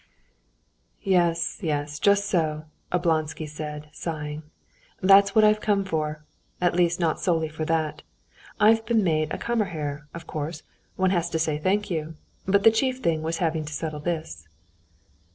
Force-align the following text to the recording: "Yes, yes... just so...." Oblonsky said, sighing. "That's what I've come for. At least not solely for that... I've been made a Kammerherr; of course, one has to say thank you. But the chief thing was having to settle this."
"Yes, 1.03 1.59
yes... 1.61 1.99
just 1.99 2.25
so...." 2.25 2.65
Oblonsky 2.91 3.47
said, 3.47 3.89
sighing. 3.93 4.41
"That's 4.99 5.35
what 5.35 5.43
I've 5.45 5.61
come 5.61 5.85
for. 5.85 6.23
At 6.59 6.73
least 6.73 6.99
not 6.99 7.21
solely 7.21 7.49
for 7.49 7.65
that... 7.65 8.01
I've 8.59 8.83
been 8.87 9.03
made 9.03 9.31
a 9.31 9.37
Kammerherr; 9.37 10.07
of 10.15 10.25
course, 10.25 10.63
one 10.95 11.11
has 11.11 11.29
to 11.29 11.37
say 11.37 11.59
thank 11.59 11.91
you. 11.91 12.15
But 12.47 12.63
the 12.63 12.71
chief 12.71 12.97
thing 12.97 13.21
was 13.21 13.37
having 13.37 13.63
to 13.63 13.73
settle 13.73 13.99
this." 13.99 14.47